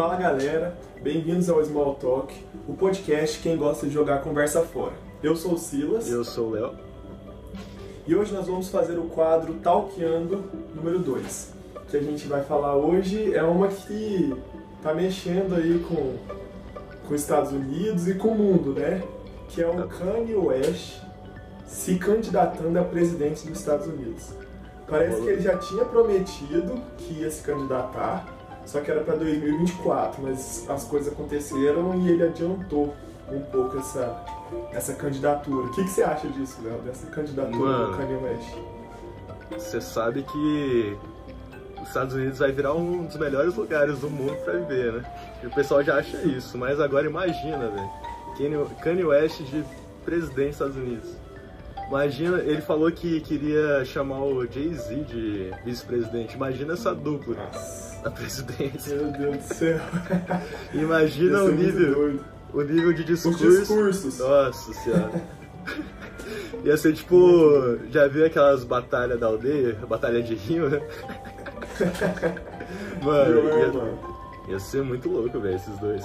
[0.00, 2.34] Fala galera, bem-vindos ao Small Talk,
[2.66, 4.94] o podcast quem gosta de jogar conversa fora.
[5.22, 6.74] Eu sou o Silas Eu sou o Léo.
[8.06, 10.42] e hoje nós vamos fazer o quadro Talkeando
[10.74, 11.52] número 2.
[11.90, 14.34] Que a gente vai falar hoje é uma que
[14.82, 16.16] tá mexendo aí com,
[17.06, 19.02] com os Estados Unidos e com o mundo, né?
[19.50, 20.98] Que é o Kanye West
[21.66, 24.30] se candidatando a presidente dos Estados Unidos.
[24.88, 30.22] Parece que ele já tinha prometido que ia se candidatar, só que era para 2024,
[30.22, 32.94] mas as coisas aconteceram e ele adiantou
[33.30, 34.24] um pouco essa,
[34.72, 35.66] essa candidatura.
[35.66, 37.92] O que, que você acha disso, Léo, dessa candidatura Mano.
[37.92, 38.54] do Kanye West?
[39.52, 40.96] Você sabe que
[41.80, 45.04] os Estados Unidos vai virar um dos melhores lugares do mundo pra viver, né?
[45.42, 47.90] E o pessoal já acha isso, mas agora imagina, velho.
[48.36, 49.64] Kanye- Kanye West de
[50.04, 51.10] presidente dos Estados Unidos.
[51.88, 56.36] Imagina, ele falou que queria chamar o Jay-Z de vice-presidente.
[56.36, 58.96] Imagina essa dupla Nossa, na presidência.
[58.96, 59.78] meu Deus do céu.
[60.74, 62.20] Imagina o nível,
[62.52, 63.48] o nível de Os discurso.
[63.60, 64.18] discursos.
[64.18, 65.22] Nossa senhora.
[66.64, 67.78] Ia ser tipo.
[67.90, 69.74] Já viu aquelas batalhas da aldeia?
[69.88, 70.68] Batalha de rima?
[73.02, 73.98] Mano, Meu ia, irmão.
[74.48, 76.04] ia ser muito louco, velho, esses dois.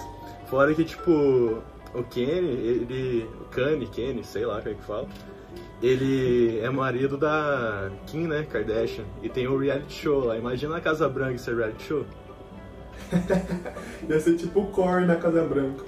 [0.50, 1.62] Fora que, tipo,
[1.94, 3.30] o Kenny, ele.
[3.42, 5.08] O Kanye, Kenny, sei lá como é que fala.
[5.82, 8.46] Ele é marido da Kim, né?
[8.50, 9.04] Kardashian.
[9.22, 10.38] E tem um reality show lá.
[10.38, 12.06] Imagina a Casa Branca ser reality show.
[14.10, 15.84] Ia ser tipo o Core na Casa Branca.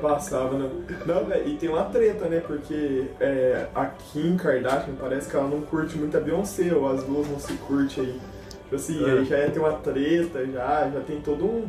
[0.00, 0.68] Passava, né?
[1.06, 2.40] Não, velho, e tem uma treta, né?
[2.40, 7.02] Porque é, a Kim Kardashian parece que ela não curte muito a Beyoncé, ou as
[7.04, 8.20] duas não se curtem aí.
[8.64, 9.10] Tipo assim, É.
[9.12, 11.68] aí já ia ter uma treta, já, já tem todo um.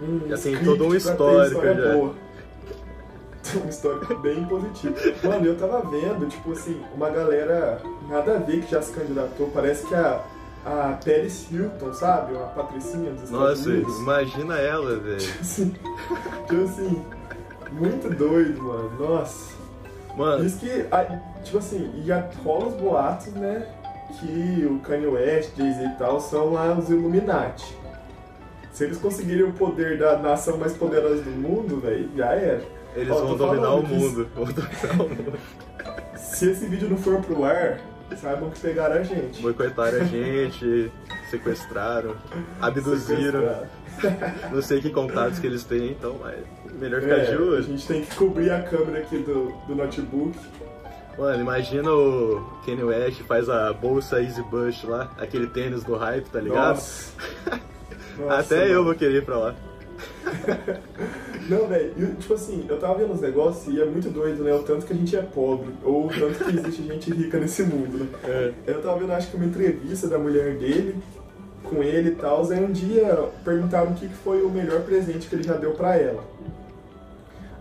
[0.00, 1.92] um Já tem todo um histórico história já.
[1.92, 2.14] Boa.
[3.52, 4.94] Tem um histórico bem positivo.
[5.22, 9.50] Mano, eu tava vendo, tipo assim, uma galera nada a ver que já se candidatou.
[9.52, 10.22] Parece que a,
[10.66, 12.36] a Paris Hilton, sabe?
[12.36, 13.98] A patricinha dos Estados Nossa, Unidos.
[13.98, 15.16] imagina ela, velho.
[15.40, 15.74] assim,
[16.48, 17.04] tipo assim,
[17.72, 18.90] muito doido, mano.
[18.98, 19.56] Nossa.
[20.16, 20.84] Mano, Diz que,
[21.44, 22.10] tipo assim, e
[22.42, 23.66] rola os boatos, né?
[24.18, 27.76] Que o Kanye West, Jay-Z e tal são lá os Illuminati.
[28.72, 32.62] Se eles conseguirem o poder da nação mais poderosa do mundo, velho, já era.
[33.00, 34.28] Eles Ó, vão dominar o mundo.
[34.34, 35.38] Vão dominar o mundo.
[36.16, 37.80] Se esse vídeo não for pro ar,
[38.16, 39.40] saibam que pegaram a gente.
[39.42, 40.90] Boicotaram a gente,
[41.30, 42.14] sequestraram,
[42.60, 43.42] abduziram.
[44.00, 44.52] Sequestraram.
[44.52, 46.36] Não sei que contatos que eles têm, então, mas
[46.74, 47.62] melhor ficar É, de a olho.
[47.62, 50.38] gente tem que cobrir a câmera aqui do, do notebook.
[51.18, 56.28] Mano, imagina o Kanye West faz a bolsa Easy Bush lá, aquele tênis do hype,
[56.30, 56.76] tá ligado?
[56.76, 57.12] Nossa.
[58.18, 58.70] Nossa, Até mano.
[58.70, 59.54] eu vou querer ir pra lá.
[61.48, 64.52] Não, velho, tipo assim, eu tava vendo os negócios e é muito doido, né?
[64.52, 67.62] O tanto que a gente é pobre, ou o tanto que existe gente rica nesse
[67.62, 68.06] mundo, né?
[68.24, 68.52] É.
[68.66, 70.96] Eu tava vendo, acho que uma entrevista da mulher dele,
[71.64, 75.26] com ele e tal, aí um dia perguntaram o que que foi o melhor presente
[75.26, 76.22] que ele já deu pra ela.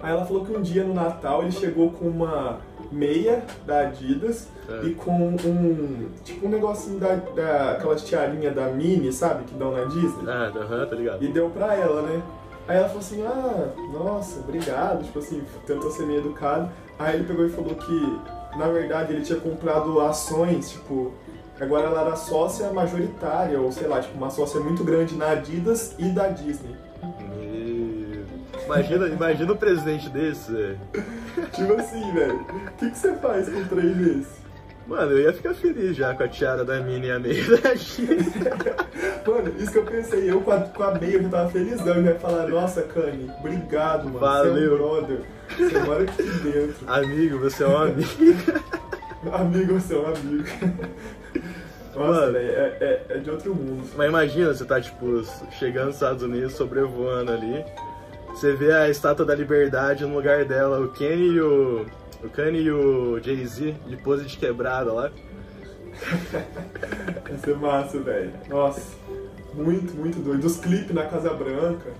[0.01, 2.59] Aí ela falou que um dia no Natal ele chegou com uma
[2.91, 4.85] meia da Adidas É.
[4.87, 9.71] e com um, tipo um negocinho da, da aquelas tiarinha da Mini, sabe, que dão
[9.71, 10.27] na Disney.
[10.27, 11.23] Ah, aham, tá ligado?
[11.23, 12.21] E deu pra ela, né?
[12.67, 16.69] Aí ela falou assim, ah, nossa, obrigado, tipo assim, tentou ser meio educado.
[16.99, 18.19] Aí ele pegou e falou que,
[18.57, 21.13] na verdade, ele tinha comprado ações, tipo,
[21.61, 25.95] agora ela era sócia majoritária, ou sei lá, tipo, uma sócia muito grande na Adidas
[25.97, 26.75] e da Disney.
[28.67, 30.79] Imagina, imagina o presidente desse, velho.
[31.53, 34.37] Tipo assim, velho, o que, que você faz com um trem desse?
[34.85, 37.73] Mano, eu ia ficar feliz já com a tiara da Mini e a meia da
[37.73, 38.17] Disney.
[39.25, 42.03] Mano, isso que eu pensei, eu com a, com a meia eu tava felizão, eu
[42.03, 44.73] ia falar, nossa, Kanye, obrigado, mano, você é Valeu.
[44.73, 45.19] um brother,
[45.57, 46.75] você mora aqui dentro.
[46.87, 48.07] Amigo, você é um amigo.
[49.33, 50.43] Amigo, você é um amigo.
[51.95, 52.37] Nossa, Mano.
[52.37, 53.89] é, é, é de outro mundo.
[53.97, 57.65] Mas imagina, você tá, tipo, chegando nos Estados Unidos, sobrevoando ali.
[58.37, 61.87] Você vê a Estátua da Liberdade no lugar dela, o Kenny e o...
[62.23, 65.09] O Kanye e o Jay-Z de pose de quebrada lá.
[67.27, 68.31] Vai ser massa, velho.
[68.47, 68.95] Nossa,
[69.55, 70.45] muito, muito doido.
[70.45, 71.91] Os clipes na Casa Branca.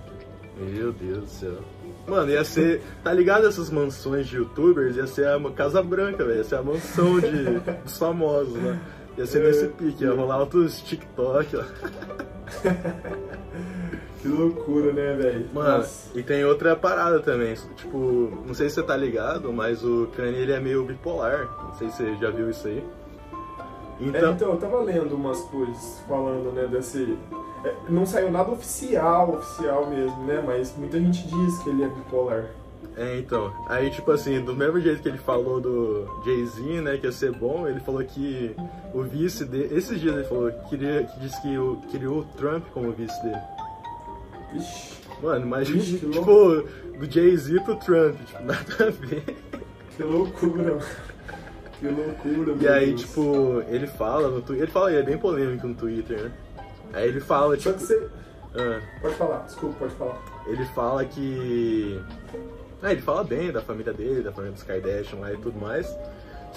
[0.56, 1.58] Meu Deus do céu.
[2.06, 2.82] Mano, ia ser.
[3.02, 4.96] Tá ligado essas mansões de youtubers?
[4.96, 6.38] Ia ser a Casa Branca, velho.
[6.38, 8.78] Ia ser a mansão de, dos famosos, né?
[9.16, 11.64] Ia ser nesse pique, ia rolar outros TikTok, ó.
[14.20, 15.46] Que loucura, né, velho?
[15.54, 16.18] Mano, Nossa.
[16.18, 17.54] e tem outra parada também.
[17.76, 21.48] Tipo, não sei se você tá ligado, mas o Kanye ele é meio bipolar.
[21.64, 22.82] Não sei se você já viu isso aí.
[24.00, 27.16] É, Então, então, eu tava lendo umas coisas falando, né, desse.
[27.64, 30.42] é, não saiu nada oficial, oficial mesmo, né?
[30.44, 32.44] Mas muita gente diz que ele é bipolar.
[32.96, 33.52] É, então.
[33.68, 37.30] Aí, tipo assim, do mesmo jeito que ele falou do Jay-Z, né, que ia ser
[37.30, 38.54] bom, ele falou que
[38.92, 39.76] o vice dele.
[39.76, 43.20] Esses dias ele falou que, queria, que disse que o, queria o Trump como vice
[43.22, 43.38] dele.
[44.54, 44.98] Ixi.
[45.22, 46.62] Mano, imagina, Ixi, tipo,
[46.98, 49.24] do Jay-Z pro Trump, tipo, nada a ver.
[49.96, 50.80] Que loucura, mano.
[51.80, 53.00] Que loucura, E aí, Deus.
[53.02, 56.32] tipo, ele fala no Twitter, ele fala, ele é bem polêmico no Twitter, né?
[56.92, 58.08] Aí ele fala, Só tipo, que você.
[58.56, 60.18] ah, Pode falar, desculpa, pode falar.
[60.46, 62.00] ele fala que...
[62.82, 65.86] Ah, ele fala bem da família dele, da família dos Kardashian lá e tudo mais.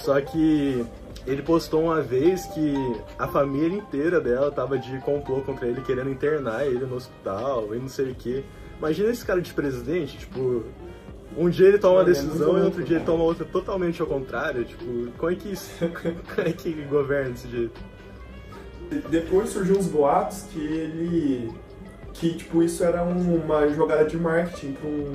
[0.01, 0.83] Só que
[1.27, 2.73] ele postou uma vez que
[3.19, 7.79] a família inteira dela tava de complô contra ele, querendo internar ele no hospital e
[7.79, 8.43] não sei o que.
[8.79, 10.63] Imagina esse cara de presidente, tipo,
[11.37, 13.11] um dia ele toma uma é decisão e outro dia ele cara.
[13.17, 14.65] toma outra totalmente ao contrário.
[14.65, 15.71] Tipo, como é que isso,
[16.35, 17.79] como é que governa desse jeito?
[19.09, 21.51] Depois surgiu uns boatos que ele.
[22.13, 25.13] que tipo, isso era um- uma jogada de marketing pra um,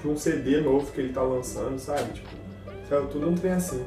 [0.00, 2.14] pra um CD novo que ele tá lançando, sabe?
[2.14, 2.28] Tipo,
[2.88, 3.84] sabe, tudo um trem assim.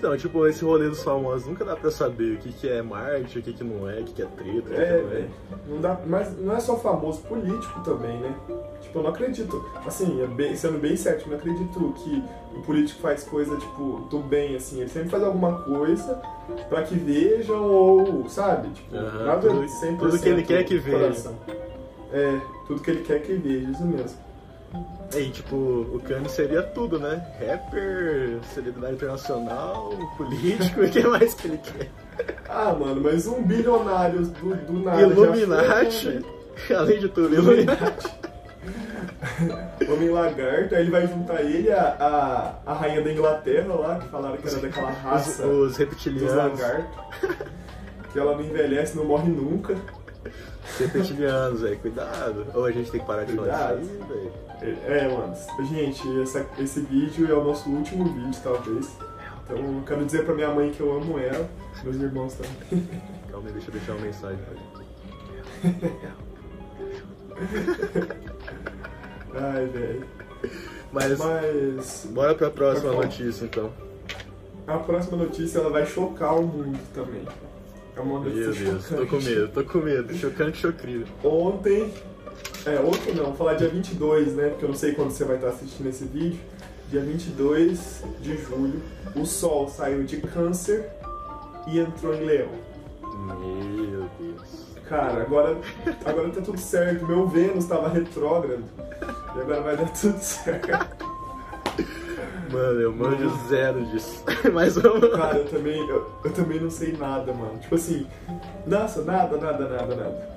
[0.00, 3.38] Então, tipo, esse rolê dos famosos nunca dá pra saber o que, que é marketing,
[3.38, 5.08] o que, que não é, o que, que é treta, o que, que É, não
[5.10, 5.12] é.
[5.12, 5.30] velho.
[5.68, 8.34] Não dá, mas não é só famoso, político também, né?
[8.80, 9.62] Tipo, eu não acredito.
[9.84, 12.24] Assim, é bem- sendo bem certo, eu não acredito que
[12.56, 14.80] o político faz coisa, tipo, do bem, assim.
[14.80, 16.14] Ele sempre faz alguma coisa
[16.70, 18.70] pra que vejam ou, sabe?
[18.70, 21.30] Tipo, Aham, nada tudo- 100% tudo que ele quer que veja.
[22.10, 24.18] É, tudo que ele quer que veja, isso mesmo.
[25.12, 27.20] Aí, tipo, o Kanye seria tudo, né?
[27.40, 31.90] Rapper, celebridade internacional, político, e o que mais que ele quer?
[32.48, 35.02] Ah, mano, mas um bilionário do, do nada.
[35.02, 36.14] Illuminati, foi,
[36.70, 37.34] né, além de tudo?
[37.34, 38.08] Illuminati.
[39.90, 44.08] Homem lagarto, aí ele vai juntar ele, a, a, a rainha da Inglaterra lá, que
[44.08, 45.46] falaram que era daquela Os, raça.
[45.46, 47.30] os dos reptilianos, lagartos.
[48.12, 49.76] Que ela não envelhece, não morre nunca.
[50.24, 52.46] Os reptilianos, velho, cuidado.
[52.54, 53.80] Ou a gente tem que parar de falar Cuidado.
[53.82, 54.32] isso aí, velho.
[54.86, 55.34] É, é, mano.
[55.68, 58.88] Gente, essa- esse vídeo é o nosso último vídeo, talvez.
[59.44, 61.48] Então, eu quero dizer pra minha mãe que eu amo ela,
[61.82, 62.86] meus irmãos também.
[63.30, 64.60] Calma aí, deixa eu deixar uma mensagem pra.
[69.34, 70.06] Ai, velho.
[70.92, 73.04] Mas, Mas bora pra próxima falar.
[73.04, 73.70] notícia, então.
[74.66, 77.24] a próxima notícia ela vai chocar o mundo também.
[78.00, 80.14] É uma notícia Meu Deus, tô com medo, tô com medo.
[80.14, 81.06] Chocante, chocrível.
[81.22, 81.92] Ontem,
[82.64, 84.48] é, ontem não, vou falar dia 22, né?
[84.48, 86.40] Porque eu não sei quando você vai estar assistindo esse vídeo.
[86.88, 88.80] Dia 22 de julho,
[89.14, 90.90] o Sol saiu de Câncer
[91.68, 92.48] e entrou em Leão.
[93.02, 94.66] Meu Deus.
[94.88, 95.58] Cara, agora,
[96.04, 97.06] agora tá tudo certo.
[97.06, 98.64] Meu Vênus tava retrógrado
[99.36, 100.99] e agora vai dar tudo certo.
[102.50, 104.24] Mano, eu manjo zero disso.
[104.52, 105.10] Mas vamos.
[105.14, 107.58] Cara, eu também, eu, eu também não sei nada, mano.
[107.60, 108.06] Tipo assim,
[108.66, 110.30] nossa, nada, nada, nada, nada.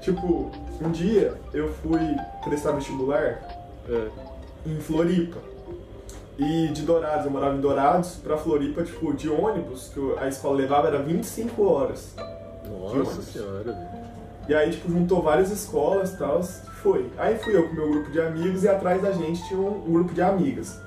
[0.00, 0.50] Tipo,
[0.82, 2.00] um dia eu fui
[2.44, 3.40] prestar vestibular
[3.88, 4.08] É.
[4.66, 5.38] em Floripa.
[6.36, 10.56] E de Dourados, eu morava em Dourados, pra Floripa, tipo, de ônibus, que a escola
[10.56, 12.14] levava era 25 horas.
[12.92, 13.76] Nossa senhora, velho.
[14.48, 17.08] E aí, tipo, juntou várias escolas e tal, foi.
[17.16, 20.12] Aí fui eu com meu grupo de amigos e atrás da gente tinha um grupo
[20.12, 20.78] de amigas.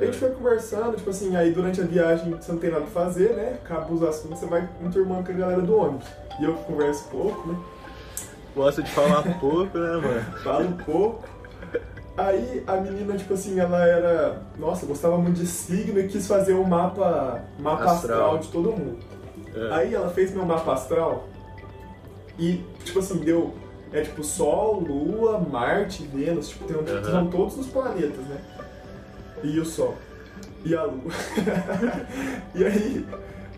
[0.00, 2.90] A gente foi conversando, tipo assim, aí durante a viagem você não tem nada pra
[3.04, 3.58] fazer, né?
[3.64, 6.06] Acaba os assuntos, você vai enturmando com a galera do ônibus.
[6.40, 7.58] E eu converso pouco, né?
[8.56, 10.20] Gosta de falar pouco, né, mano?
[10.42, 11.24] Falo pouco.
[12.16, 14.42] Aí a menina, tipo assim, ela era.
[14.58, 17.94] Nossa, gostava muito de signo e quis fazer um mapa, mapa astral.
[18.34, 18.38] Astral.
[18.38, 18.98] de todo mundo.
[19.54, 19.72] É.
[19.74, 21.28] Aí ela fez meu mapa astral
[22.36, 23.54] e, tipo assim, deu.
[23.92, 27.04] É tipo Sol, Lua, Marte, Vênus, tipo, tem, um- Aham.
[27.10, 28.36] são todos os planetas, né?
[29.42, 29.96] E o Sol.
[30.64, 31.12] E a Lua.
[32.54, 33.06] e aí,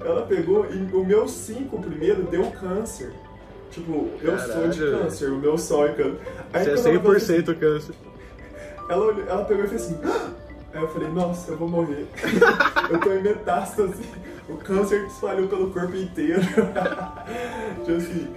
[0.01, 3.13] ela pegou e o meu 5 primeiro deu câncer.
[3.71, 6.19] Tipo, eu sou de câncer, o meu Sol é câncer.
[6.53, 7.95] Aí, Você é quando ela falou assim, 100% câncer.
[8.89, 9.99] ela, ela pegou e fez assim.
[10.05, 10.31] "Ah!"
[10.73, 12.07] Aí eu falei, nossa, eu vou morrer.
[12.91, 14.03] eu tô em metástase.
[14.49, 16.41] O câncer espalhou pelo corpo inteiro.
[17.85, 18.29] tipo assim.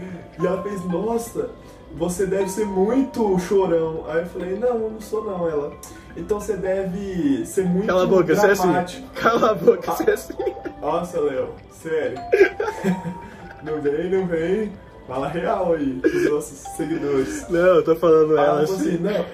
[0.42, 1.52] E ela fez, nossa,
[1.94, 4.06] você deve ser muito chorão.
[4.08, 5.48] Aí eu falei, não, eu não sou não.
[5.48, 5.74] Ela,
[6.16, 9.06] então você deve ser muito Cala a boca, você é assim.
[9.16, 10.34] Cala a boca, você é assim.
[10.82, 12.18] Nossa, Léo, sério.
[13.64, 14.72] não vem, não vem.
[15.08, 17.48] Fala real aí pros nossos seguidores.
[17.50, 18.98] Não, eu tô falando Ela assim.
[18.98, 19.26] não,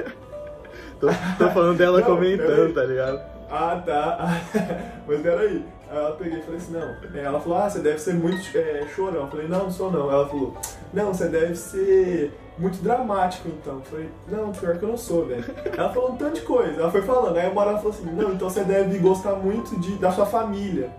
[1.00, 1.08] Tô,
[1.38, 3.22] tô falando dela Não, comentando, tá ligado?
[3.50, 4.42] Ah, tá.
[5.08, 5.66] Mas peraí.
[5.90, 7.20] Aí ela peguei e falei assim, não.
[7.20, 9.22] Ela falou, ah, você deve ser muito é, chorão.
[9.22, 10.12] Eu falei, não, não sou não.
[10.12, 10.56] Ela falou,
[10.94, 13.76] não, você deve ser muito dramático então.
[13.76, 15.46] Eu falei, não, pior que eu não sou, velho.
[15.76, 16.82] Ela falou um tanto de coisa.
[16.82, 17.38] Ela foi falando.
[17.38, 20.26] Aí uma hora ela falou assim, não, então você deve gostar muito de, da sua
[20.26, 20.92] família.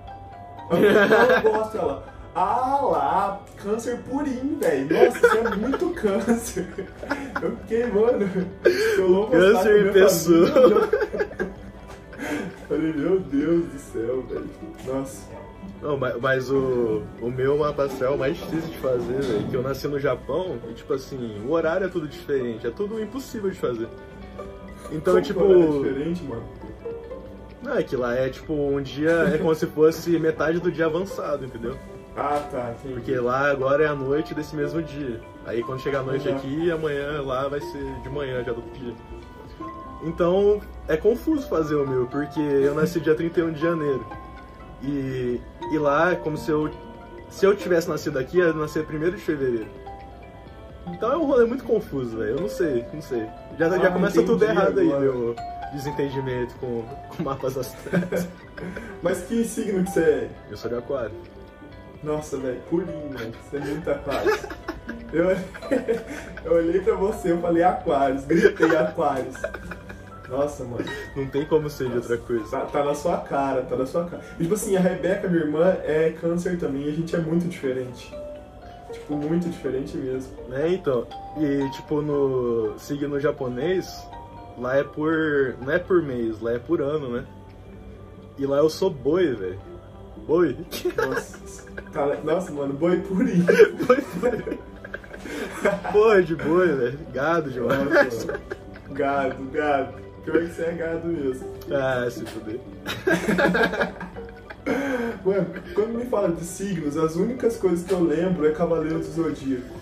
[0.70, 1.78] Eu falei, não, eu gosto.
[1.78, 4.88] Ela, ah lá, câncer purinho, velho.
[4.88, 6.88] Nossa, isso é muito câncer.
[7.42, 8.30] Eu fiquei, mano.
[8.96, 10.88] eu não gostar Câncer em pessoa.
[12.20, 14.50] família, Falei, meu Deus do céu, velho.
[14.86, 15.22] Nossa.
[15.82, 19.49] Não, mas, mas o, o meu mapa astral é o mais difícil de fazer, velho.
[19.49, 22.66] Que eu nasci no Japão e, tipo assim, o horário é tudo diferente.
[22.66, 23.88] É tudo impossível de fazer.
[24.92, 25.42] Então, Como tipo.
[25.42, 26.42] é diferente, mano.
[27.62, 29.10] Não, é que lá é tipo um dia.
[29.34, 31.76] É como se fosse metade do dia avançado, entendeu?
[32.16, 32.94] Ah, tá, entendi.
[32.94, 35.20] Porque lá agora é a noite desse mesmo dia.
[35.46, 36.37] Aí quando chegar a noite Uhum.
[36.37, 38.94] aqui, amanhã lá vai ser de manhã já do outro dia.
[40.02, 44.04] Então é confuso fazer o meu, porque eu nasci dia 31 de janeiro.
[44.82, 46.70] E, e lá é como se eu.
[47.28, 49.68] Se eu tivesse nascido aqui, ia nascer 1 de fevereiro.
[50.88, 52.30] Então é um rolê muito confuso, velho.
[52.30, 53.24] Eu não sei, não sei.
[53.58, 55.00] Já, já Ah, começa tudo errado aí, agora.
[55.00, 55.36] meu
[55.72, 56.82] desentendimento com,
[57.16, 58.26] com mapas astrais.
[59.00, 60.30] Mas que signo que você é?
[60.50, 61.12] eu sou de aquário.
[62.02, 63.32] Nossa, velho, purinho, velho.
[63.48, 64.38] Você é muito aquário.
[65.12, 65.26] Eu,
[66.44, 69.36] eu olhei pra você, eu falei aquários, gritei aquários.
[70.30, 70.84] Nossa, mano.
[71.16, 72.44] Não tem como ser de outra coisa.
[72.49, 74.22] Tá, tá na sua cara, tá na sua cara.
[74.38, 78.14] E, tipo assim, a Rebeca, minha irmã, é câncer também a gente é muito diferente.
[78.92, 80.32] Tipo, muito diferente mesmo.
[80.52, 81.06] É, então.
[81.37, 83.88] E tipo, no signo japonês,
[84.58, 85.54] lá é por.
[85.60, 87.25] não é por mês, lá é por ano, né?
[88.38, 89.58] E lá eu sou boi, velho.
[90.26, 90.56] Boi?
[90.96, 93.44] Nossa, tá- nossa, mano, boi purinho.
[95.92, 96.99] Porra de boi, velho.
[97.12, 97.90] Gado demais.
[97.90, 98.40] Nossa.
[98.90, 99.94] Gado, gado.
[100.24, 100.30] Que
[100.62, 101.48] é gado mesmo.
[101.70, 102.60] Ah, se fuder.
[105.24, 109.04] Mano, quando me fala de signos, as únicas coisas que eu lembro é Cavaleiro do
[109.04, 109.80] Zodíaco.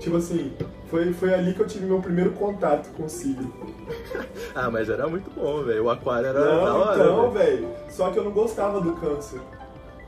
[0.00, 0.52] Tipo assim,
[0.88, 3.52] foi, foi ali que eu tive meu primeiro contato com o signo.
[4.54, 5.84] Ah, mas era muito bom, velho.
[5.84, 6.94] O aquário era da Não, hora.
[7.02, 7.68] então, velho.
[7.90, 9.38] Só que eu não gostava do câncer.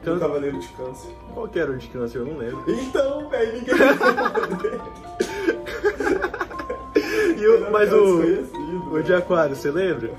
[0.03, 1.11] Do Cavaleiro de Câncer.
[1.35, 2.19] Qual que era o de câncer?
[2.19, 2.65] Eu não lembro.
[2.67, 4.81] Então, velho, ninguém lembra dele.
[7.47, 8.23] O- mas o.
[8.91, 10.11] O de aquário, você lembra?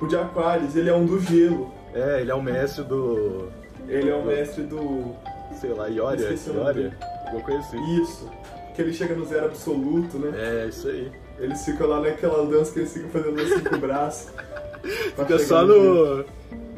[0.00, 1.72] O de Aquarius, ele é um do gelo.
[1.94, 3.48] É, ele é o mestre do.
[3.88, 5.14] Ele é o mestre do.
[5.60, 6.28] sei lá, Ioria?
[6.30, 6.92] O Ioria?
[7.26, 8.02] Alguma coisa assim.
[8.02, 8.30] Isso.
[8.74, 10.32] Que ele chega no zero absoluto, né?
[10.34, 11.12] É, isso aí.
[11.38, 14.32] Eles ficam lá naquela dança que eles ficam fazendo assim com o braço.
[15.16, 16.16] Fica só gelo.
[16.18, 16.24] no.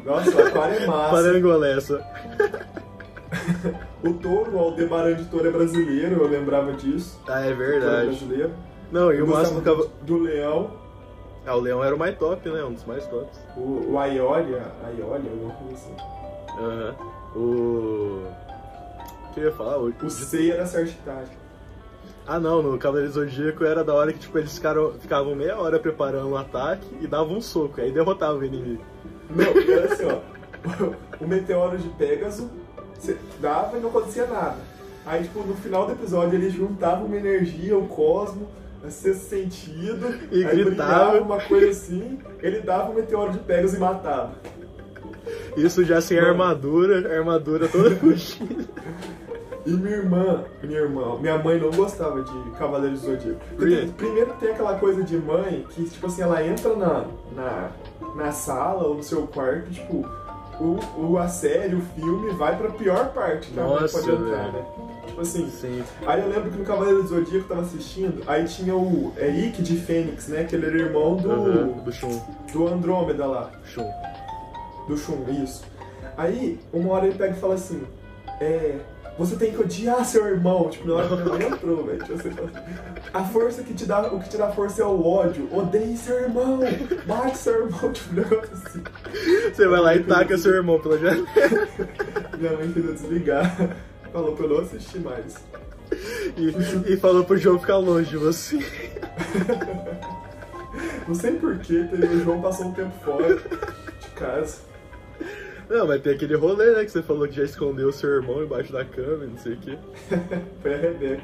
[0.03, 1.11] Nossa, o aquário é massa.
[1.15, 2.05] Parangolessa.
[4.03, 7.19] O touro, o Aldebaran de touro é brasileiro, eu lembrava disso.
[7.27, 8.05] Ah, é Touro é verdade.
[8.07, 8.51] brasileiro.
[8.91, 10.71] Não, e o máximo do, do leão,
[11.45, 12.63] Ah, o leão era o mais top, né?
[12.63, 13.39] Um dos mais tops.
[13.57, 15.95] o, o Aiolia, Aiolia, alguma coisa assim.
[16.59, 16.95] Aham.
[17.35, 18.23] O.
[19.29, 19.77] O que eu ia falar?
[19.79, 19.87] O...
[20.03, 21.27] O C era Sagitário.
[22.25, 25.77] Ah, não, no Cavaleiro Zodíaco era da hora que tipo, eles ficaram, ficavam meia hora
[25.79, 28.81] preparando um ataque e davam um soco, aí derrotavam o inimigo.
[29.29, 30.93] Não, era assim, ó.
[31.19, 32.49] O meteoro de Pégaso
[33.41, 34.55] dava e não acontecia nada.
[35.05, 38.47] Aí, tipo, no final do episódio eles juntavam uma energia, o cosmo,
[38.89, 41.19] sexto sentido, E aí gritava.
[41.21, 44.31] uma coisa assim, ele dava o meteoro de Pégaso e matava.
[45.55, 46.29] Isso já sem Mano.
[46.31, 48.65] armadura, armadura toda fugida.
[49.65, 53.39] E minha irmã, minha irmã, minha mãe não gostava de Cavaleiros do Zodíaco.
[53.55, 57.69] Porque primeiro tem aquela coisa de mãe que, tipo assim, ela entra na, na,
[58.15, 60.05] na sala ou no seu quarto, tipo,
[60.59, 64.11] o, o, a série, o filme vai pra pior parte que a mãe Nossa, pode
[64.11, 64.65] entrar, né?
[65.07, 65.83] Tipo assim, Sim.
[66.07, 69.61] aí eu lembro que no Cavaleiro do Zodíaco eu tava assistindo, aí tinha o Ikki
[69.61, 70.43] de Fênix, né?
[70.43, 72.19] Que ele era irmão do, Aham, Do Shun.
[72.51, 73.51] do Andrômeda lá.
[73.63, 73.87] Shun.
[74.87, 75.63] Do Shun, isso.
[76.17, 77.83] Aí, uma hora ele pega e fala assim,
[78.39, 78.77] é.
[79.17, 80.69] Você tem que odiar seu irmão.
[80.69, 81.99] Tipo, na hora que minha mãe entrou, velho.
[82.03, 82.51] Tipo, você fala,
[83.13, 84.07] a força que te dá.
[84.11, 85.47] O que te dá força é o ódio.
[85.55, 86.59] Odeie seu irmão.
[87.05, 87.91] Mate seu irmão.
[87.93, 88.83] Tipo, um negócio assim.
[89.53, 91.27] Você vai lá e taca seu irmão pela janela.
[92.39, 93.55] Minha mãe queria desligar.
[94.13, 95.43] Falou pra eu não assistir mais.
[96.37, 98.59] E, e falou pro João ficar longe de você.
[101.07, 104.59] Não sei porquê, o João passou um tempo fora de casa.
[105.69, 106.85] Não, mas tem aquele rolê, né?
[106.85, 109.57] Que você falou que já escondeu seu irmão embaixo da cama e não sei o
[109.57, 109.77] quê.
[110.61, 111.23] Foi a Rebeca.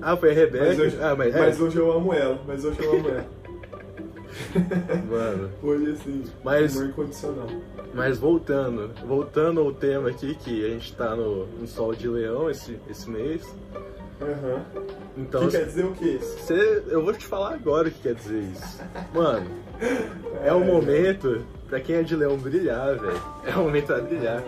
[0.00, 0.66] Ah, foi a Rebeca?
[0.66, 1.38] Mas hoje, ah, mas, é.
[1.38, 2.38] mas hoje eu amo ela.
[2.46, 3.26] Mas hoje eu amo ela.
[5.08, 5.50] Mano.
[5.62, 7.48] Hoje, assim, Mas- amor incondicional.
[7.94, 12.50] Mas voltando, voltando ao tema aqui, que a gente tá no, no Sol de Leão
[12.50, 13.42] esse, esse mês.
[14.20, 14.62] Aham.
[15.16, 16.18] Então, que quer dizer o quê?
[16.20, 18.80] Você, eu vou te falar agora o que quer dizer isso.
[19.12, 19.46] Mano,
[20.42, 23.20] é o momento pra quem é de leão brilhar, velho.
[23.46, 24.42] É o momento pra brilhar.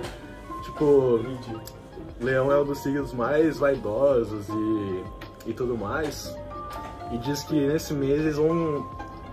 [0.65, 1.21] Tipo,
[2.21, 6.35] leão é um dos signos mais vaidosos e, e tudo mais.
[7.13, 8.85] E diz que nesse mês eles vão.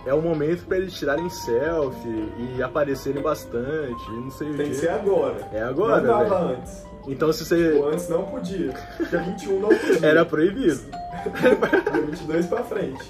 [0.05, 4.72] É o momento pra eles tirarem selfie e aparecerem bastante, não sei o Tem que
[4.74, 4.77] quê.
[4.79, 5.48] ser agora.
[5.53, 6.60] É agora, Não dava velho.
[6.60, 6.86] antes.
[7.07, 7.72] Então se você.
[7.74, 8.74] Ou antes não podia.
[9.10, 10.05] Dia 21 não podia.
[10.07, 10.81] Era proibido.
[11.91, 13.01] Dia 22 pra frente.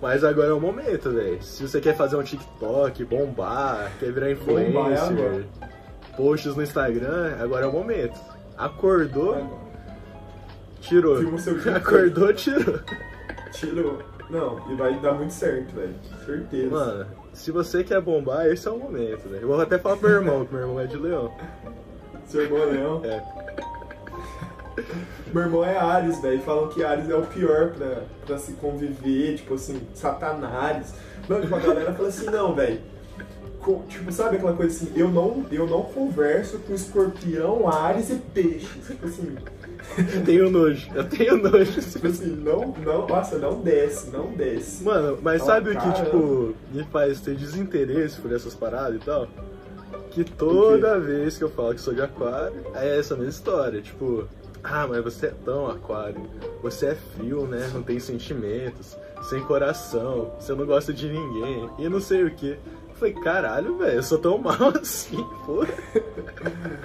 [0.00, 1.42] Mas agora é o momento, velho.
[1.42, 4.62] Se você quer fazer um TikTok, bombar, quer virar Bombar é
[4.94, 5.44] influencer, agora.
[6.16, 8.18] posts no Instagram, agora é o momento.
[8.56, 9.58] Acordou,
[10.80, 11.38] tirou.
[11.38, 11.76] Seu dia.
[11.76, 12.78] Acordou, tirou.
[13.52, 13.98] Tirou.
[14.30, 15.94] Não, e vai dar muito certo, velho.
[16.26, 16.70] Certeza.
[16.70, 19.42] Mano, se você quer bombar, esse é o momento, velho.
[19.42, 21.32] Eu vou até falar pro meu irmão, que meu irmão é de leão.
[22.26, 23.02] Seu irmão é leão?
[23.04, 23.22] É.
[25.32, 26.40] Meu irmão é Ares, velho.
[26.42, 30.94] Falam que Ares é o pior pra, pra se conviver, tipo assim, Satanás.
[31.28, 32.80] Não, tipo, a galera fala assim, não, velho.
[33.88, 38.86] Tipo, sabe aquela coisa assim, eu não, eu não converso com escorpião, Ares e peixes.
[38.86, 39.36] Tipo assim,
[40.24, 41.80] Tenho nojo, eu tenho nojo.
[41.80, 44.84] tipo assim, não, não, nossa, não desce, não desce.
[44.84, 49.28] Mano, mas sabe o que, tipo, me faz ter desinteresse por essas paradas e tal?
[50.10, 53.80] Que toda vez que eu falo que sou de aquário, é essa mesma história.
[53.80, 54.28] Tipo,
[54.62, 56.20] ah, mas você é tão aquário.
[56.62, 57.70] Você é frio, né?
[57.72, 62.50] Não tem sentimentos, sem coração, você não gosta de ninguém e não sei o que.
[62.88, 65.68] Eu falei, caralho, velho, eu sou tão mal assim, porra.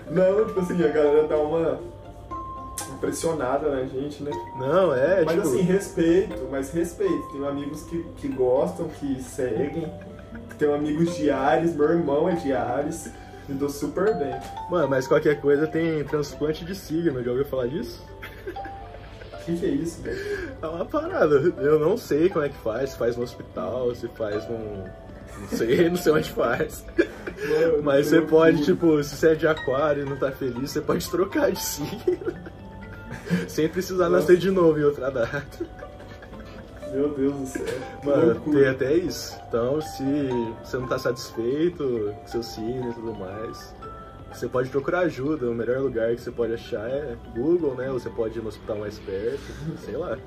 [0.09, 1.79] Não, tipo assim, a galera dá uma
[3.03, 4.31] impressionada na gente, né?
[4.57, 5.47] Não, é, Mas tipo.
[5.47, 7.29] assim, respeito, mas respeito.
[7.31, 9.91] Tenho amigos que, que gostam, que seguem.
[10.57, 13.11] Tenho amigos de Ares, meu irmão é de Ares.
[13.47, 14.39] Me dou super bem.
[14.69, 18.01] Mano, mas qualquer coisa tem transplante de signo, já ouviu falar disso?
[19.33, 20.55] O que, que é isso, velho?
[20.61, 21.35] É uma parada.
[21.35, 24.85] Eu não sei como é que faz, se faz no hospital, se faz num.
[25.41, 26.85] Não sei, não sei onde faz.
[27.49, 30.79] Mano, Mas você pode, tipo, se você é de aquário e não tá feliz, você
[30.79, 32.33] pode trocar de signo.
[33.47, 34.21] Sem precisar Nossa.
[34.21, 35.65] nascer de novo em outra data.
[36.91, 37.65] Meu Deus do céu.
[38.03, 39.35] Mano, tem até isso.
[39.47, 40.03] Então, se
[40.63, 43.73] você não tá satisfeito com seu signo e tudo mais,
[44.31, 45.49] você pode procurar ajuda.
[45.49, 47.89] O melhor lugar que você pode achar é Google, né?
[47.89, 49.41] Ou você pode ir no hospital mais perto,
[49.83, 50.17] sei lá.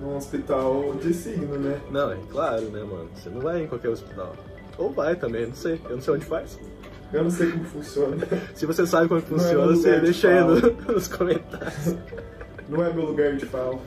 [0.00, 1.80] Num hospital de signo, né?
[1.90, 3.08] Não, é claro, né, mano?
[3.14, 4.34] Você não vai em qualquer hospital.
[4.76, 5.80] Ou vai também, não sei.
[5.88, 6.58] Eu não sei onde faz.
[7.12, 8.16] Eu não sei como funciona.
[8.54, 11.94] Se você sabe como é funciona, meu você deixa aí no- nos comentários.
[12.68, 13.78] Não é meu lugar de fala.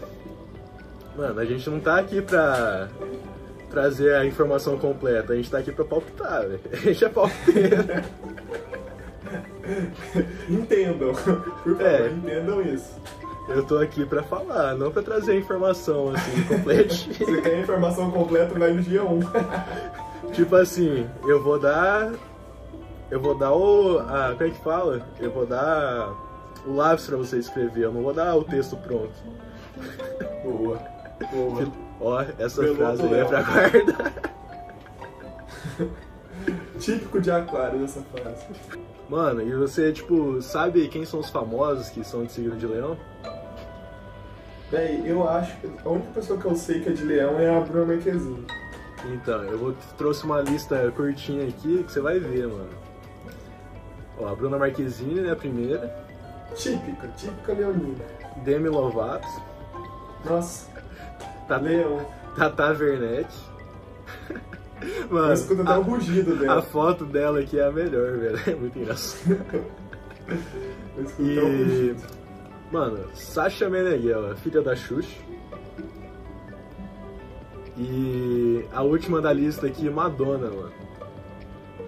[1.15, 2.87] Mano, a gente não tá aqui pra
[3.69, 6.59] trazer a informação completa, a gente tá aqui pra palpitar, velho.
[6.71, 7.85] A gente é palpiteiro.
[10.49, 11.13] Entendam.
[11.13, 12.07] Por favor, É.
[12.07, 12.99] entendam isso.
[13.49, 17.13] Eu tô aqui pra falar, não pra trazer a informação assim, completinha.
[17.15, 19.19] Se quer a informação completa, vai no dia 1.
[20.33, 22.11] tipo assim, eu vou dar.
[23.11, 23.99] Eu vou dar o.
[23.99, 25.05] A, como é que fala?
[25.19, 26.09] Eu vou dar
[26.65, 29.13] o lápis pra você escrever, eu não vou dar o texto pronto.
[30.43, 30.79] Boa.
[31.31, 31.71] Boa.
[31.99, 34.13] Ó, essa Pelo frase aí é pra guardar.
[36.79, 38.45] Típico de aquário dessa frase.
[39.07, 42.97] Mano, e você, tipo, sabe quem são os famosos que são de signo de leão?
[44.71, 47.55] Véi, eu acho que a única pessoa que eu sei que é de leão é
[47.55, 48.47] a Bruna Marquezine.
[49.13, 52.69] Então, eu vou, trouxe uma lista curtinha aqui que você vai ver, mano.
[54.21, 55.93] Ó, a Bruna Marquezine, né, a primeira.
[56.55, 58.03] Típica, típica leonina.
[58.43, 59.27] Demi Lovato.
[60.25, 60.69] Nossa,
[61.47, 62.05] Ta- leão.
[62.35, 63.29] Tata Werneck.
[65.09, 66.61] Mano, escuto até o rugido a, a dela.
[66.61, 68.39] foto dela aqui é a melhor, velho.
[68.47, 69.39] É muito engraçado.
[70.97, 71.63] Eu escuto até o E.
[71.63, 72.03] rugido.
[72.71, 75.17] Mano, Sasha Meneghel, filha da Xuxa.
[77.77, 80.71] E a última da lista aqui, Madonna, mano.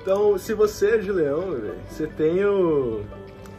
[0.04, 1.56] Então, se você é de leão,
[1.90, 3.02] você tem o.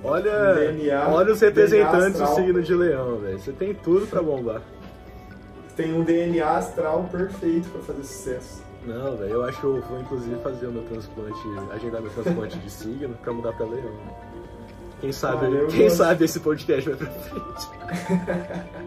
[0.02, 3.38] Olha, DNA, olha os representantes do signo de leão, velho.
[3.38, 4.60] Você tem tudo pra bombar.
[5.74, 8.62] Tem um DNA astral perfeito pra fazer sucesso.
[8.86, 11.40] Não, velho, eu acho que eu vou inclusive fazer o meu transplante,
[11.72, 13.90] agendar meu transplante de signo pra mudar pra leão.
[15.00, 15.96] Quem sabe, Ah, quem gosto.
[15.96, 17.68] sabe esse podcast vai pra frente.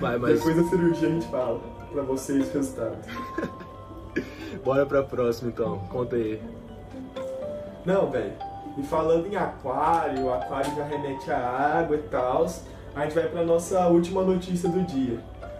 [0.00, 1.60] Vai, mas Depois da cirurgia a gente fala
[1.92, 2.96] pra vocês o resultado.
[4.64, 5.78] bora pra próxima então.
[5.90, 6.40] Conta aí.
[7.84, 8.32] Não, velho.
[8.78, 12.46] E falando em aquário, o aquário já remete à água e tal.
[12.94, 15.18] A gente vai pra nossa última notícia do dia.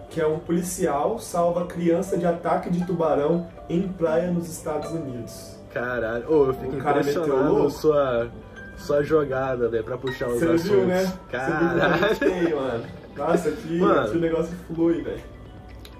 [0.09, 5.57] Que é um policial salva criança de ataque de tubarão em praia nos Estados Unidos.
[5.73, 7.69] Caralho, ô, eu fico O impressionado louco.
[7.69, 8.29] sua,
[8.77, 10.63] sua jogada, né, pra puxar os Você assuntos.
[10.63, 11.03] viu, né?
[11.03, 12.55] Você viu a Caralho.
[12.61, 12.83] mano.
[13.17, 13.99] Nossa, aqui, Mano.
[14.01, 15.21] aqui o negócio flui, velho.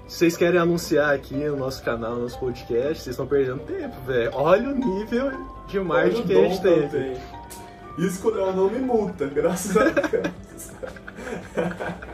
[0.06, 4.00] Se vocês querem anunciar aqui no nosso canal, no nosso podcast, vocês estão perdendo tempo,
[4.06, 4.30] velho.
[4.34, 5.30] Olha o nível
[5.66, 7.16] de o que a gente tem.
[7.98, 10.70] Isso quando ela não me multa, graças a Deus.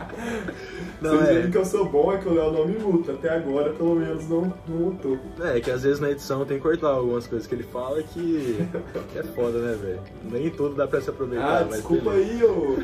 [1.02, 1.50] Não, Vocês é.
[1.50, 3.10] que eu sou bom é que o Léo não me multa.
[3.12, 5.18] Até agora, pelo menos, não, não multou.
[5.42, 8.64] É, que às vezes na edição tem que cortar algumas coisas que ele fala que,
[9.12, 10.00] que é foda, né, velho?
[10.22, 12.32] Nem tudo dá pra se aproveitar, Ah, desculpa beleza.
[12.34, 12.76] aí, ô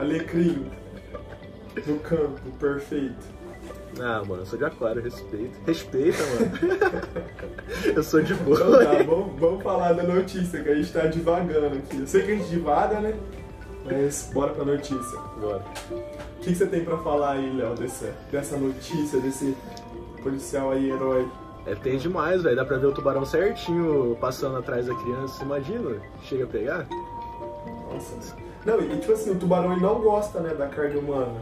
[0.00, 0.66] alecrim.
[1.86, 3.24] No campo, perfeito.
[3.98, 5.58] Ah, mano, eu sou de aquário, respeita.
[5.66, 7.12] Respeita, mano.
[7.96, 8.56] eu sou de boa.
[8.56, 11.98] Então tá, vamos, vamos falar da notícia, que a gente tá divagando aqui.
[11.98, 13.14] Eu sei que a gente divaga, né?
[13.84, 15.18] Mas bora pra notícia.
[15.40, 15.64] Bora.
[15.90, 19.56] O que, que você tem pra falar aí, Léo, dessa, dessa notícia, desse
[20.22, 21.26] policial aí, herói?
[21.66, 22.56] É, tem demais, velho.
[22.56, 25.42] Dá pra ver o tubarão certinho passando atrás da criança.
[25.42, 26.86] Imagina, chega a pegar.
[27.92, 28.36] Nossa.
[28.64, 31.40] Não, e tipo assim, o tubarão ele não gosta, né, da carne humana.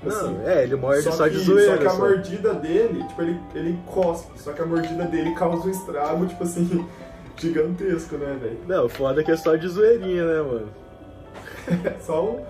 [0.00, 1.72] Tipo Não, assim, é, ele morde só, que, de zoeira.
[1.72, 1.98] Só que a só.
[1.98, 4.40] mordida dele, tipo, ele, ele cospe.
[4.40, 6.86] Só que a mordida dele causa um estrago, tipo assim,
[7.36, 8.58] gigantesco, né, velho?
[8.66, 10.68] Não, foda que é só de zoeirinha, né, mano?
[11.84, 12.44] É só um.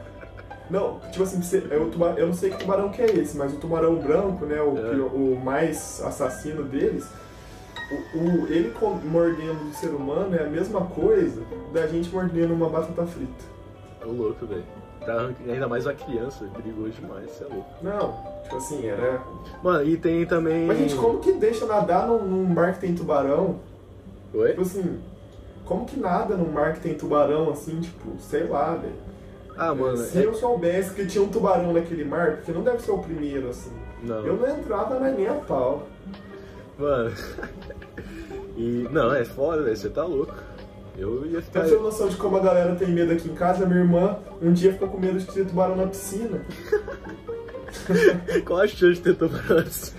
[0.70, 3.52] Não, tipo assim, é o tubarão, eu não sei que tubarão que é esse, mas
[3.52, 4.94] o tubarão branco, né, o, É.
[4.96, 7.04] o mais assassino deles,
[8.14, 8.72] o, o- ele
[9.06, 11.42] mordendo o ser humano é a mesma coisa
[11.74, 13.44] da gente mordendo uma batata frita.
[14.06, 14.62] Ô louco, velho.
[15.48, 17.70] Ainda mais uma criança, perigoso demais, você é louco.
[17.82, 19.20] Não, tipo assim, era.
[19.62, 20.66] Mano, e tem também.
[20.66, 23.60] Mas gente, como que deixa nadar num, num mar que tem tubarão?
[24.34, 24.50] Oi?
[24.50, 25.00] Tipo assim,
[25.64, 28.94] como que nada num mar que tem tubarão assim, tipo, sei lá, velho.
[29.56, 30.24] Ah, mano, Se é...
[30.24, 33.70] eu soubesse que tinha um tubarão naquele mar, porque não deve ser o primeiro, assim.
[34.02, 34.24] Não.
[34.26, 35.86] Eu não entrava mais nem a pau.
[36.78, 37.12] Mano.
[38.56, 38.88] e.
[38.90, 39.76] Não, é foda, velho.
[39.76, 40.34] Você tá louco.
[40.98, 41.60] Eu ia ficar.
[41.60, 44.18] Pra você ter noção de como a galera tem medo aqui em casa, minha irmã
[44.42, 46.40] um dia ficou com medo de ter tubarão na piscina.
[48.44, 49.92] Qual a chance de ter tubarão assim?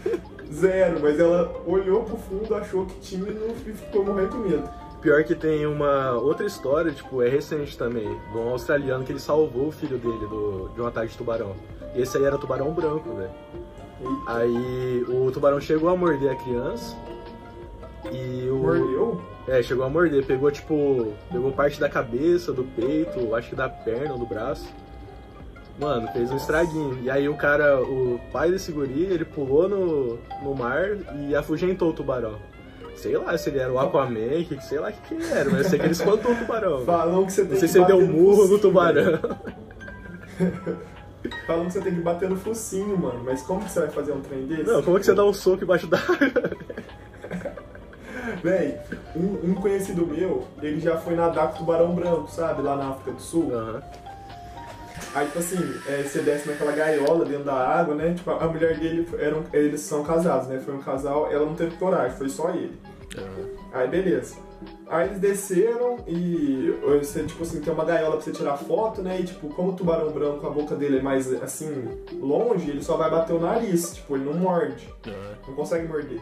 [0.54, 4.70] Zero, mas ela olhou pro fundo, achou que tinha e não- ficou morrendo de medo.
[5.02, 9.20] Pior que tem uma outra história, tipo, é recente também, de um australiano que ele
[9.20, 11.56] salvou o filho dele do, de um ataque de tubarão.
[11.96, 13.32] E esse aí era tubarão branco, velho.
[14.28, 16.96] Aí o tubarão chegou a morder a criança.
[18.12, 18.56] E o.
[18.56, 19.22] mordeu?
[19.48, 21.14] É, chegou a morder, pegou tipo.
[21.32, 24.68] Pegou parte da cabeça, do peito, acho que da perna ou do braço.
[25.80, 27.00] Mano, fez um estraguinho.
[27.02, 30.90] E aí o cara, o pai desse guri, ele pulou no, no mar
[31.28, 32.36] e afugentou o tubarão.
[32.96, 35.64] Sei lá se ele era o Aquaman, que, sei lá o que, que era, mas
[35.64, 36.86] eu sei que ele espantou o tubarão.
[36.86, 39.20] Falam que você tem Não sei que se ele deu no murro no tubarão.
[41.48, 43.24] Falam que você tem que bater no focinho, mano.
[43.24, 44.64] Mas como que você vai fazer um trem desse?
[44.64, 46.18] Não, como é que você dá um soco embaixo d'água?
[48.44, 48.78] Véi,
[49.16, 52.62] um, um conhecido meu, ele já foi nadar com tubarão branco, sabe?
[52.62, 53.52] Lá na África do Sul.
[53.54, 53.82] Aham.
[55.14, 58.14] Aí, tipo assim, é, você desce naquela gaiola dentro da água, né?
[58.14, 60.60] Tipo, a mulher dele, eram, eles são casados, né?
[60.64, 62.80] Foi um casal, ela não teve coragem, foi só ele.
[63.18, 63.50] aham.
[63.74, 64.36] Aí, beleza.
[64.88, 69.20] Aí eles desceram e você, tipo assim, tem uma gaiola pra você tirar foto, né?
[69.20, 72.96] E, tipo, como o tubarão branco, a boca dele é mais, assim, longe, ele só
[72.96, 73.94] vai bater o nariz.
[73.96, 74.88] Tipo, ele não morde.
[75.08, 75.36] aham.
[75.48, 76.22] Não consegue morder.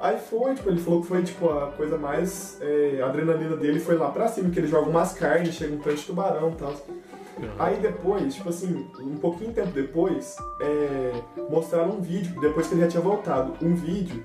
[0.00, 2.58] Aí foi, tipo, ele falou que foi, tipo, a coisa mais...
[2.60, 5.78] é, a adrenalina dele foi lá pra cima, que ele joga umas carnes, chega um
[5.78, 6.72] tanto de tubarão e tal.
[7.58, 11.12] Aí depois, tipo assim, um pouquinho tempo depois, é,
[11.50, 14.24] mostraram um vídeo, depois que ele já tinha voltado, um vídeo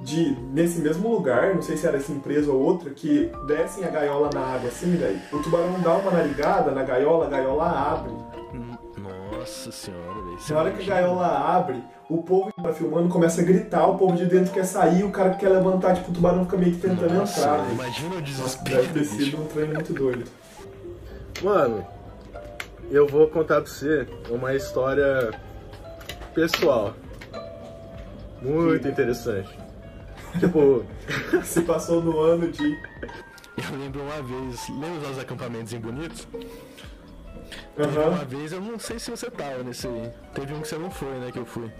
[0.00, 3.88] de, nesse mesmo lugar, não sei se era essa empresa ou outra, que descem a
[3.88, 8.12] gaiola na água assim, velho, o tubarão dá uma narigada na gaiola, a gaiola abre.
[9.44, 10.38] Nossa senhora, velho.
[10.48, 13.98] Na hora que a gaiola abre, o povo que tá filmando começa a gritar, o
[13.98, 16.80] povo de dentro quer sair, o cara quer levantar, tipo, o tubarão fica meio que
[16.80, 17.72] tentando entrar, velho.
[17.72, 20.24] imagina o Nossa, desespero, deve ter sido um trem muito doido.
[21.42, 21.86] Mano,
[22.90, 25.30] eu vou contar pra você uma história
[26.34, 26.94] pessoal.
[28.40, 29.58] Muito interessante.
[30.40, 30.84] Tipo,
[31.44, 36.26] Se passou no ano de Eu lembro uma vez, lembra os acampamentos em Bonito?
[37.78, 38.08] Aham.
[38.10, 40.12] Uma vez, eu não sei se você tava nesse aí.
[40.32, 41.70] Teve um que você não foi, né, que eu fui.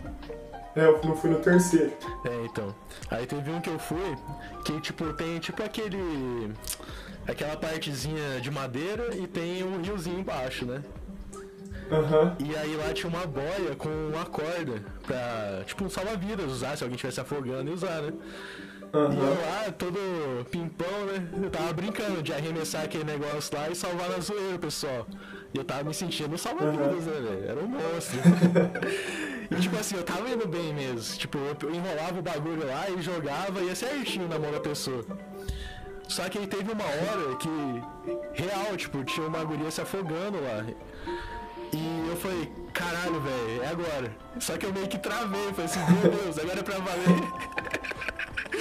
[0.75, 1.93] É, eu não fui no terceiro.
[2.25, 2.75] É, então.
[3.11, 4.17] Aí teve um que eu fui,
[4.65, 6.53] que tipo, tem tipo aquele.
[7.27, 10.83] Aquela partezinha de madeira e tem um riozinho embaixo, né?
[11.91, 12.37] Aham.
[12.39, 16.83] E aí lá tinha uma boia com uma corda pra, tipo, um salva-vidas usar, se
[16.83, 18.13] alguém estivesse afogando e usar, né?
[18.93, 21.27] E eu lá, todo pimpão, né?
[21.43, 25.07] Eu tava brincando de arremessar aquele negócio lá e salvar na zoeira, pessoal.
[25.55, 27.49] E eu tava me sentindo salva-vidas, né, velho?
[27.49, 28.19] Era um monstro.
[29.49, 31.17] e tipo assim, eu tava indo bem mesmo.
[31.17, 35.05] Tipo, eu enrolava o bagulho lá e jogava e ia certinho na mão da pessoa.
[36.09, 37.49] Só que aí teve uma hora que,
[38.33, 40.67] real, tipo, tinha uma guria se afogando lá.
[41.73, 44.17] E eu falei, caralho, velho, é agora.
[44.41, 47.85] Só que eu meio que travei, falei assim, meu Deus, agora é pra valer.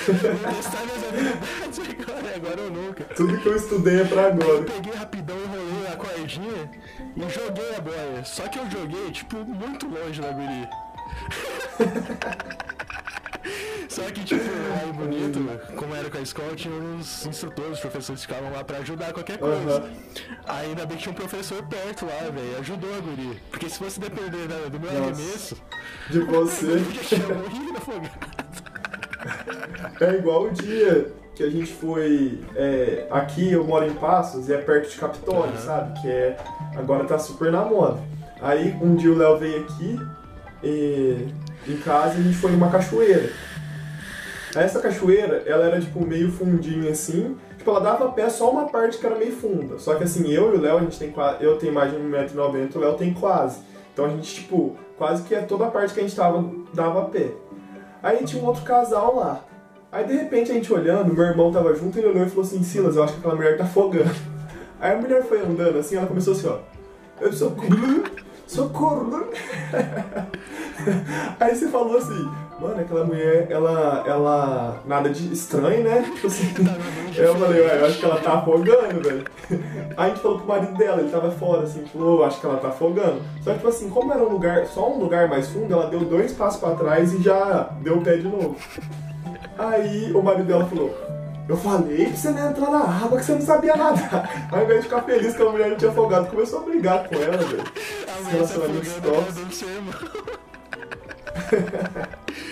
[0.06, 3.04] Vou testar minhas habilidades agora, agora ou nunca.
[3.16, 4.64] Tudo que eu estudei é pra Eu agora.
[4.64, 6.70] peguei rapidão, enrolei a cordinha
[7.16, 8.26] e joguei a boia.
[8.26, 10.70] Só que eu joguei, tipo, muito longe da guria.
[13.90, 14.42] Só que, tipo,
[14.82, 15.40] era bonito,
[15.76, 19.38] como era com a escola, tinha uns instrutores, professores que ficavam lá pra ajudar qualquer
[19.38, 19.78] coisa.
[19.80, 19.92] Aham.
[20.48, 23.40] Ainda bem que tinha um professor perto lá, velho, ajudou a guri.
[23.52, 25.04] Porque se fosse depender da- do meu Nossa.
[25.14, 25.58] arremesso,
[26.10, 26.66] De você.
[26.66, 28.33] eu já tinha morrido afogado.
[30.00, 32.40] É igual o dia que a gente foi.
[32.56, 35.58] é, aqui eu moro em Passos e é perto de Capitólio, Aham.
[35.58, 36.02] sabe?
[36.02, 36.38] Que é.
[36.76, 38.00] Agora tá super na moda.
[38.42, 40.00] Aí um dia o Léo veio aqui
[40.64, 41.28] e,
[41.68, 43.30] em casa e a gente foi numa cachoeira.
[44.56, 47.36] Essa cachoeira, ela era tipo meio fundinha assim.
[47.58, 49.80] Tipo, ela dava pé só uma parte que era meio funda.
[49.80, 51.44] Só que assim, eu e o Léo, a gente tem quase.
[51.44, 53.60] Eu tenho mais de 1,90m, o Léo tem quase.
[53.94, 57.06] Então a gente, tipo, quase que é toda a parte que a gente tava, dava
[57.06, 57.32] pé.
[58.04, 59.42] Aí tinha um outro casal lá.
[59.90, 62.62] Aí de repente a gente olhando, meu irmão tava junto, ele olhou e falou assim,
[62.62, 64.14] Silas, eu acho que aquela mulher tá afogando.
[64.82, 66.58] Aí a mulher foi andando assim, ela começou assim, ó.
[67.22, 68.04] Eu socorro,
[68.48, 69.28] socorro.
[71.40, 72.30] Aí você falou assim,
[72.60, 76.02] mano, aquela mulher, ela, ela, nada de estranho, né?
[76.02, 76.54] Tipo assim,
[77.16, 79.24] eu falei, ué, eu acho que ela tá afogando, velho.
[79.98, 82.58] Aí a gente falou pro marido dela, ele tava fora, assim, falou, acho que ela
[82.58, 83.22] tá afogando.
[83.42, 86.02] Só que, tipo assim, como era um lugar, só um lugar mais fundo, ela deu
[86.02, 88.56] dois passos pra trás e já deu o pé de novo.
[89.58, 90.96] Aí o marido dela falou,
[91.50, 94.48] eu falei pra você não entrar na água que você não sabia nadar.
[94.52, 97.16] Ao invés de ficar feliz que a mulher não tinha afogado, começou a brigar com
[97.16, 97.64] ela, velho.
[97.64, 99.26] A Esse mulher se relacionamento afogando na tóxico.
[99.26, 99.94] casa do seu irmão.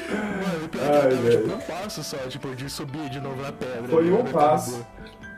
[0.09, 0.69] Mano,
[1.03, 1.41] Ai, eu velho.
[1.43, 3.87] tipo um passo só, tipo, de subir de novo na pedra.
[3.89, 4.17] Foi né?
[4.19, 4.85] um Tá passo.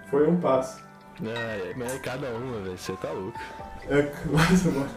[0.10, 0.82] Foi um passo.
[1.24, 3.40] É, mas é cada uma, velho, você tá louco.
[3.90, 4.90] É, mas, mano.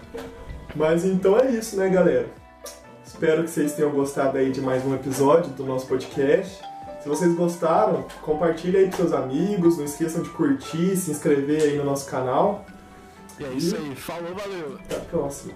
[0.74, 2.28] mas então é isso, né, galera?
[3.04, 6.60] Espero que vocês tenham gostado aí de mais um episódio do nosso podcast.
[7.06, 11.78] Se vocês gostaram, compartilhe aí com seus amigos, não esqueçam de curtir, se inscrever aí
[11.78, 12.66] no nosso canal.
[13.38, 14.76] E é isso aí, falou, valeu.
[14.84, 15.54] Até a próxima.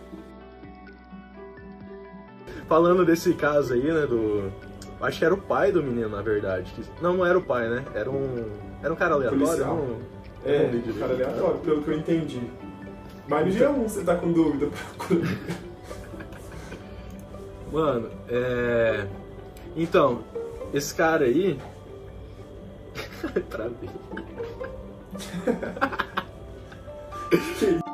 [2.68, 4.52] Falando desse caso aí, né, do...
[5.00, 6.72] Acho que era o pai do menino, na verdade.
[7.02, 7.84] Não, não era o pai, né?
[7.96, 8.48] Era um...
[8.80, 9.98] Era um cara aleatório, não...
[10.44, 11.00] É, direito.
[11.00, 12.48] cara aleatório, pelo que eu entendi.
[13.26, 15.28] Mas no dia 1 você tá com dúvida, procura.
[17.72, 19.04] Mano, é...
[19.76, 20.20] Então,
[20.72, 21.58] esse cara aí...
[23.50, 23.90] Travei.